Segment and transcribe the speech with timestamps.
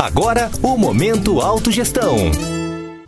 [0.00, 2.16] Agora, o Momento Autogestão.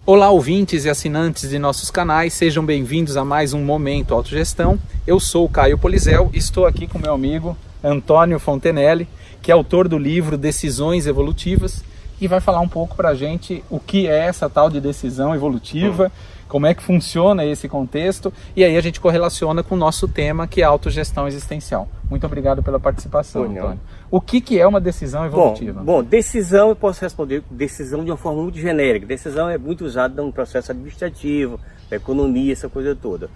[0.05, 4.79] Olá, ouvintes e assinantes de nossos canais, sejam bem-vindos a mais um Momento Autogestão.
[5.07, 9.09] Eu sou o Caio Polizel e estou aqui com meu amigo Antônio Fontenelle,
[9.41, 11.83] que é autor do livro Decisões Evolutivas
[12.23, 15.35] e vai falar um pouco para a gente o que é essa tal de decisão
[15.35, 16.11] evolutiva,
[16.47, 20.47] como é que funciona esse contexto e aí a gente correlaciona com o nosso tema
[20.47, 21.89] que é autogestão existencial.
[22.09, 23.81] Muito obrigado pela participação, Antônio.
[24.09, 25.81] O que, que é uma decisão evolutiva?
[25.81, 29.05] Bom, bom, decisão eu posso responder decisão de uma forma muito genérica.
[29.05, 31.59] Decisão é muito usada no processo administrativo,
[31.91, 33.29] economia, essa coisa toda.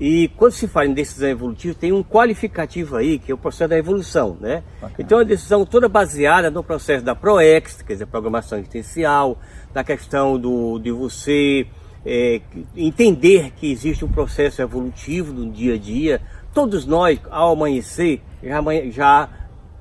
[0.00, 3.70] E quando se fala em decisão evolutiva, tem um qualificativo aí, que é o processo
[3.70, 4.62] da evolução, né?
[4.80, 4.94] Bacana.
[4.98, 9.38] Então, é uma decisão toda baseada no processo da ProEx, quer dizer, programação existencial,
[9.74, 11.66] na questão do, de você
[12.06, 12.40] é,
[12.76, 16.20] entender que existe um processo evolutivo no dia a dia.
[16.54, 19.28] Todos nós, ao amanhecer, já, já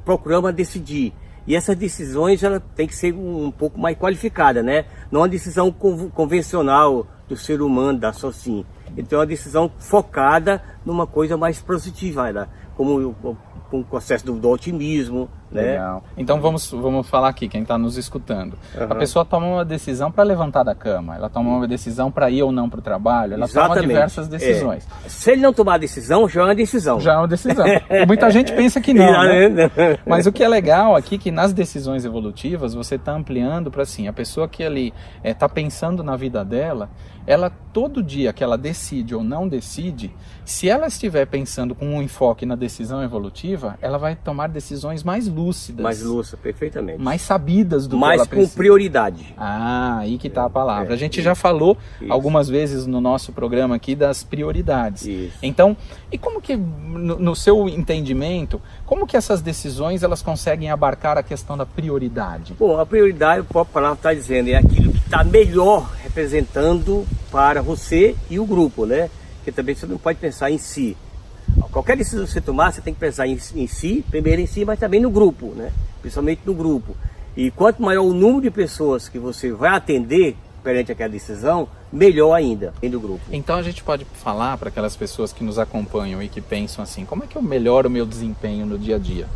[0.03, 1.13] procuramos decidir.
[1.45, 4.85] E essas decisões ela tem que ser um, pouco mais qualificada, né?
[5.09, 8.65] Não uma decisão convencional do ser humano, da SOCIM.
[8.97, 12.47] Então é uma decisão focada numa coisa mais positiva, né?
[12.75, 13.15] como
[13.69, 15.29] com o processo do, do otimismo.
[15.51, 15.61] Né?
[15.61, 16.03] Legal.
[16.17, 18.57] Então vamos, vamos falar aqui, quem está nos escutando.
[18.75, 18.87] Uhum.
[18.89, 22.43] A pessoa toma uma decisão para levantar da cama, ela toma uma decisão para ir
[22.43, 23.75] ou não para o trabalho, ela Exatamente.
[23.75, 24.87] toma diversas decisões.
[25.05, 25.09] É.
[25.09, 26.99] Se ele não tomar a decisão, já é uma decisão.
[26.99, 27.65] Já é uma decisão.
[28.07, 29.71] Muita gente pensa que não, né?
[30.05, 33.83] Mas o que é legal aqui é que nas decisões evolutivas você está ampliando para
[33.83, 36.89] assim, a pessoa que ali está é, pensando na vida dela,
[37.27, 40.11] ela todo dia que ela decide ou não decide,
[40.45, 45.27] se ela estiver pensando com um enfoque na decisão evolutiva, ela vai tomar decisões mais
[45.27, 45.83] lúcidas.
[45.83, 46.99] Mais lúcidas, perfeitamente.
[46.99, 49.35] Mais sabidas do mais que ela com prioridade.
[49.37, 50.93] Ah, aí que está a palavra.
[50.93, 52.11] É, a gente isso, já falou isso.
[52.11, 55.05] algumas vezes no nosso programa aqui das prioridades.
[55.05, 55.37] Isso.
[55.43, 55.75] Então,
[56.09, 61.21] e como que no, no seu entendimento, como que essas decisões elas conseguem abarcar a
[61.21, 62.55] questão da prioridade?
[62.57, 67.61] Bom, a prioridade, o próprio palavra está dizendo, é aquilo que está melhor representando para
[67.61, 69.09] você e o grupo, né?
[69.37, 70.95] Porque também você não pode pensar em si.
[71.71, 74.65] Qualquer decisão que você tomar, você tem que pensar em, em si, primeiro em si,
[74.65, 75.71] mas também no grupo, né?
[76.01, 76.95] Principalmente no grupo.
[77.35, 82.33] E quanto maior o número de pessoas que você vai atender perante aquela decisão, melhor
[82.33, 83.21] ainda do grupo.
[83.31, 87.05] Então a gente pode falar para aquelas pessoas que nos acompanham e que pensam assim,
[87.05, 89.29] como é que eu melhoro o meu desempenho no dia a dia?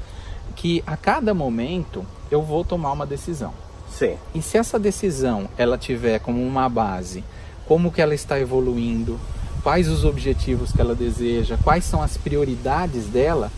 [0.57, 3.53] Que a cada momento eu vou tomar uma decisão.
[3.90, 4.18] Sim.
[4.35, 7.24] E se essa decisão ela tiver como uma base
[7.71, 9.17] como que ela está evoluindo,
[9.63, 13.49] quais os objetivos que ela deseja, quais são as prioridades dela,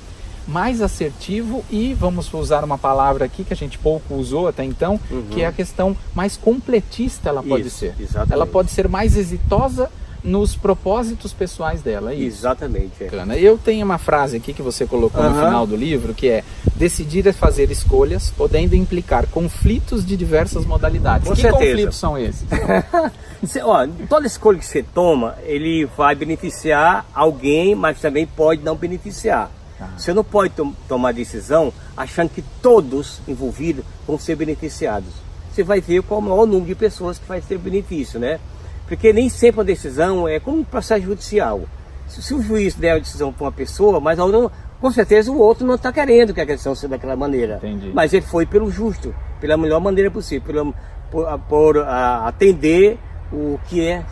[0.48, 5.00] mais assertivo e vamos usar uma palavra aqui que a gente pouco usou até então,
[5.10, 5.26] uhum.
[5.32, 7.96] que é a questão mais completista ela pode Isso, ser.
[8.00, 8.34] Exatamente.
[8.34, 9.90] Ela pode ser mais exitosa
[10.24, 12.12] nos propósitos pessoais dela.
[12.12, 12.40] É isso.
[12.40, 13.04] Exatamente.
[13.04, 13.40] É.
[13.40, 15.30] Eu tenho uma frase aqui que você colocou uhum.
[15.30, 16.44] no final do livro que é
[16.76, 21.28] decidir é fazer escolhas, podendo implicar conflitos de diversas modalidades.
[21.28, 21.66] Com que certeza.
[21.66, 22.46] conflitos são esses?
[23.64, 29.52] Ó, toda escolha que você toma, ele vai beneficiar alguém, mas também pode não beneficiar.
[29.80, 29.90] Ah.
[29.98, 35.10] Você não pode tom tomar decisão achando que todos envolvidos vão ser beneficiados.
[35.52, 38.40] Você vai ver qual é o maior número de pessoas que vai ter benefício, né?
[38.88, 41.62] Porque nem sempre a decisão é como um processo judicial.
[42.08, 45.66] Se, o juiz der a decisão para uma pessoa, mas não, com certeza o outro
[45.66, 47.56] não está querendo que a decisão seja daquela maneira.
[47.58, 47.92] Entendi.
[47.94, 50.74] Mas ele foi pelo justo, pela melhor maneira possível, pela,
[51.10, 53.00] por, por a, atender
[53.32, 54.04] o que é,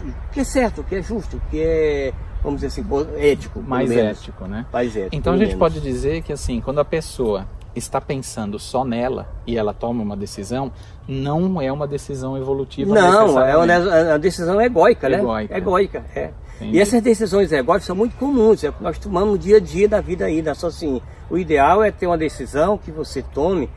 [0.00, 2.12] o que é certo, o que é justo, o que é
[2.42, 2.86] vamos dizer assim,
[3.16, 3.60] ético.
[3.60, 4.66] Mais ético, né?
[4.72, 5.16] Mais ético.
[5.16, 5.58] Então a gente menos.
[5.58, 7.46] pode dizer que assim, quando a pessoa
[7.78, 10.70] está pensando só nela e ela toma uma decisão,
[11.06, 12.94] não é uma decisão evolutiva.
[12.94, 15.18] Não, é uma, é uma decisão egóica, né?
[15.18, 15.56] Egóica.
[15.56, 16.30] Egóica, é.
[16.60, 19.60] E essas decisões egóicas são muito comuns, é o que nós tomamos no dia a
[19.60, 20.54] dia da vida né?
[20.54, 21.00] Só assim,
[21.30, 23.70] o ideal é ter uma decisão que você tome,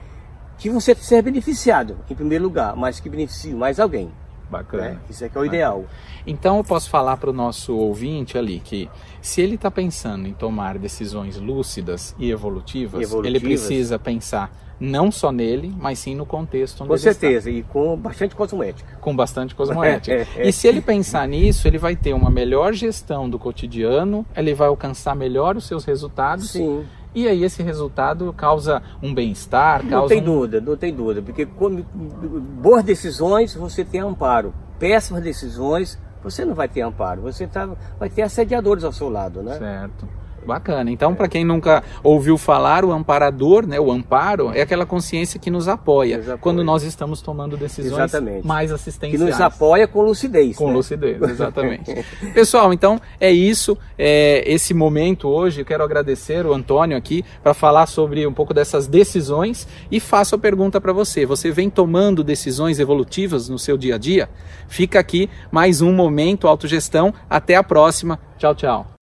[0.57, 4.11] que você seja beneficiado, em primeiro lugar, mas que beneficie mais alguém.
[4.51, 4.83] Bacana.
[4.83, 4.97] Né?
[5.09, 5.55] Isso é que é o Bacana.
[5.55, 5.85] ideal.
[6.27, 8.89] Então eu posso falar para o nosso ouvinte ali que
[9.21, 14.51] se ele está pensando em tomar decisões lúcidas e evolutivas, evolutivas, ele precisa pensar
[14.81, 17.59] não só nele, mas sim no contexto onde Com ele certeza, está.
[17.59, 18.97] e com bastante cosmoética.
[18.99, 20.11] Com bastante cosmoética.
[20.15, 20.49] É, é, é.
[20.49, 24.67] E se ele pensar nisso, ele vai ter uma melhor gestão do cotidiano, ele vai
[24.67, 26.49] alcançar melhor os seus resultados.
[26.49, 26.83] Sim.
[26.83, 30.23] E aí esse resultado causa um bem-estar, Não tem um...
[30.23, 36.53] dúvida, não tem dúvida, porque quando, boas decisões você tem amparo, péssimas decisões você não
[36.53, 37.67] vai ter amparo, você tá,
[37.99, 39.57] vai ter assediadores ao seu lado, né?
[39.57, 40.07] Certo.
[40.45, 40.89] Bacana.
[40.91, 45.49] Então, para quem nunca ouviu falar, o amparador, né, o amparo, é aquela consciência que
[45.51, 46.37] nos apoia, Nos apoia.
[46.39, 48.45] quando nós estamos tomando decisões Exatamente.
[48.47, 49.21] mais Que assistenciais.
[49.29, 50.55] nos apoia com lucidez.
[50.57, 50.73] Com né?
[50.73, 52.05] lucidez, exatamente.
[52.33, 53.77] Pessoal, então é isso.
[53.97, 58.53] É, esse momento hoje, eu quero agradecer o Antônio aqui para falar sobre um pouco
[58.53, 61.25] dessas decisões e faço a pergunta para você.
[61.25, 64.29] Você vem tomando decisões evolutivas no seu dia a dia?
[64.67, 67.13] Fica aqui mais um momento autogestão.
[67.29, 68.19] Até a próxima.
[68.37, 69.00] Tchau, tchau.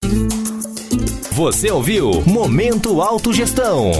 [1.40, 3.92] Você ouviu Momento Autogestão.